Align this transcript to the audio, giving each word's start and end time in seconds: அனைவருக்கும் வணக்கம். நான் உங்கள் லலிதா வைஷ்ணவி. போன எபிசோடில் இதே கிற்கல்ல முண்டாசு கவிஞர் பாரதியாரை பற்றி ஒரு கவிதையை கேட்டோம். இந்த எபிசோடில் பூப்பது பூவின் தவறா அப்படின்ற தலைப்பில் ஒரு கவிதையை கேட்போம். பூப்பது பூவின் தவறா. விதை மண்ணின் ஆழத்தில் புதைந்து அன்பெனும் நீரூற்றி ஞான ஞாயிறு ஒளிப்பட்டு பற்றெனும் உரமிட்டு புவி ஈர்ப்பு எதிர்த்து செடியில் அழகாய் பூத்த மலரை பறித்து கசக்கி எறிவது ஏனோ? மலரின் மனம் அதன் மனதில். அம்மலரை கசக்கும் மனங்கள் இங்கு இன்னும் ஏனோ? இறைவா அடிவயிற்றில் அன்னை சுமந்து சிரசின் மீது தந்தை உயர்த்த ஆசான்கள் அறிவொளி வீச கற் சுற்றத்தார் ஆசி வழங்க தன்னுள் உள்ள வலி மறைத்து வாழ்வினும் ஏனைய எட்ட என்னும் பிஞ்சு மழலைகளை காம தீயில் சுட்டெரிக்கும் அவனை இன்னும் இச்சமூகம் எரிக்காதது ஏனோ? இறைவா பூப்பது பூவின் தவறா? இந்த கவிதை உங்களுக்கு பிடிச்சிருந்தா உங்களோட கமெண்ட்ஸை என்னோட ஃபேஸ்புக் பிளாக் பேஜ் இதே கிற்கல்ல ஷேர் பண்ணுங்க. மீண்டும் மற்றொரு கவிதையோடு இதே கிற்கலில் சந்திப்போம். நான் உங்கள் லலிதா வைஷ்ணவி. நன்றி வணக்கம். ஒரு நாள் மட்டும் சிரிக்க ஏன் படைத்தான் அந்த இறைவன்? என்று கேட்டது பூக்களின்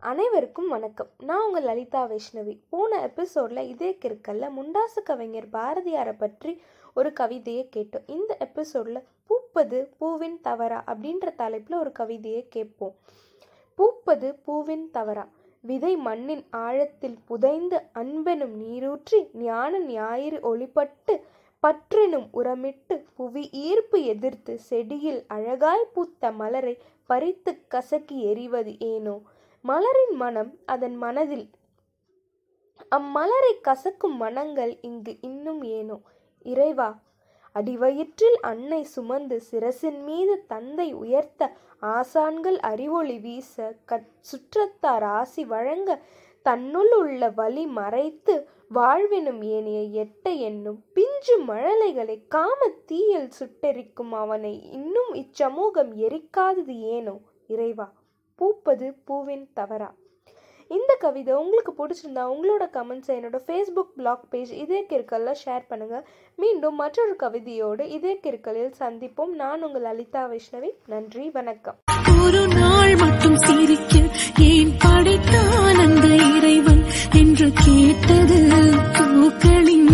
அனைவருக்கும் 0.00 0.68
வணக்கம். 0.68 1.08
நான் 1.18 1.46
உங்கள் 1.46 1.62
லலிதா 1.62 2.10
வைஷ்ணவி. 2.10 2.58
போன 2.68 3.00
எபிசோடில் 3.00 3.68
இதே 3.68 3.98
கிற்கல்ல 4.02 4.48
முண்டாசு 4.56 5.02
கவிஞர் 5.04 5.48
பாரதியாரை 5.52 6.14
பற்றி 6.18 6.62
ஒரு 6.94 7.12
கவிதையை 7.12 7.68
கேட்டோம். 7.76 8.04
இந்த 8.06 8.36
எபிசோடில் 8.38 9.00
பூப்பது 9.30 9.88
பூவின் 9.98 10.40
தவறா 10.40 10.84
அப்படின்ற 10.86 11.34
தலைப்பில் 11.34 11.78
ஒரு 11.78 11.92
கவிதையை 11.92 12.46
கேட்போம். 12.48 12.94
பூப்பது 13.78 14.28
பூவின் 14.44 14.90
தவறா. 14.90 15.28
விதை 15.60 15.96
மண்ணின் 15.96 16.44
ஆழத்தில் 16.50 17.18
புதைந்து 17.24 17.80
அன்பெனும் 17.94 18.54
நீரூற்றி 18.62 19.20
ஞான 19.32 19.78
ஞாயிறு 19.78 20.40
ஒளிப்பட்டு 20.42 21.20
பற்றெனும் 21.62 22.28
உரமிட்டு 22.34 23.04
புவி 23.14 23.50
ஈர்ப்பு 23.52 24.02
எதிர்த்து 24.04 24.58
செடியில் 24.58 25.24
அழகாய் 25.28 25.90
பூத்த 25.92 26.30
மலரை 26.32 26.78
பறித்து 27.06 27.58
கசக்கி 27.68 28.22
எறிவது 28.22 28.78
ஏனோ? 28.78 29.16
மலரின் 29.64 30.14
மனம் 30.14 30.58
அதன் 30.66 30.96
மனதில். 30.96 31.46
அம்மலரை 32.96 33.52
கசக்கும் 33.62 34.16
மனங்கள் 34.16 34.78
இங்கு 34.80 35.16
இன்னும் 35.20 35.62
ஏனோ? 35.62 35.96
இறைவா 36.46 36.88
அடிவயிற்றில் 37.52 38.38
அன்னை 38.40 38.84
சுமந்து 38.84 39.42
சிரசின் 39.50 40.00
மீது 40.02 40.46
தந்தை 40.46 40.94
உயர்த்த 40.94 41.42
ஆசான்கள் 41.82 42.58
அறிவொளி 42.62 43.18
வீச 43.18 43.54
கற் 43.84 44.08
சுற்றத்தார் 44.20 45.02
ஆசி 45.02 45.44
வழங்க 45.44 45.90
தன்னுள் 46.46 46.92
உள்ள 46.92 47.30
வலி 47.30 47.66
மறைத்து 47.66 48.34
வாழ்வினும் 48.68 49.42
ஏனைய 49.42 50.04
எட்ட 50.04 50.36
என்னும் 50.38 50.84
பிஞ்சு 50.92 51.38
மழலைகளை 51.46 52.26
காம 52.28 52.68
தீயில் 52.86 53.30
சுட்டெரிக்கும் 53.38 54.12
அவனை 54.14 54.70
இன்னும் 54.70 55.12
இச்சமூகம் 55.14 55.92
எரிக்காதது 55.98 56.76
ஏனோ? 56.88 57.14
இறைவா 57.46 57.86
பூப்பது 58.38 58.92
பூவின் 59.04 59.48
தவறா? 59.54 59.94
இந்த 60.68 60.96
கவிதை 60.98 61.34
உங்களுக்கு 61.34 61.72
பிடிச்சிருந்தா 61.78 62.22
உங்களோட 62.28 62.64
கமெண்ட்ஸை 62.72 63.16
என்னோட 63.18 63.38
ஃபேஸ்புக் 63.46 63.92
பிளாக் 63.96 64.30
பேஜ் 64.30 64.52
இதே 64.52 64.86
கிற்கல்ல 64.88 65.34
ஷேர் 65.44 65.64
பண்ணுங்க. 65.68 66.08
மீண்டும் 66.36 66.74
மற்றொரு 66.74 67.16
கவிதையோடு 67.18 67.80
இதே 67.80 68.20
கிற்கலில் 68.20 68.74
சந்திப்போம். 68.78 69.32
நான் 69.34 69.62
உங்கள் 69.62 69.82
லலிதா 69.82 70.28
வைஷ்ணவி. 70.28 70.70
நன்றி 70.86 71.30
வணக்கம். 71.30 71.76
ஒரு 72.24 72.48
நாள் 72.48 72.96
மட்டும் 72.96 73.36
சிரிக்க 73.36 73.94
ஏன் 74.40 74.74
படைத்தான் 74.78 75.78
அந்த 75.86 76.06
இறைவன்? 76.06 76.82
என்று 77.14 77.50
கேட்டது 77.64 78.38
பூக்களின் 78.98 79.87